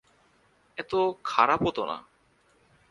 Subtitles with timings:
[0.77, 0.99] এতো
[1.23, 1.97] খারাপও তো না!